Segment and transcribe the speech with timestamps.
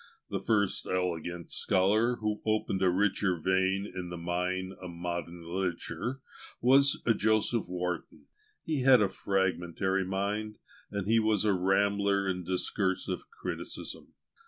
[0.31, 6.21] The first elegant scholar who opened a richer vein in the mine of MODERN LITERATURE
[6.59, 8.25] was JOSEPH WARTON;
[8.63, 10.57] he had a fragmentary mind,
[10.89, 14.15] and he was a rambler in discursive criticism.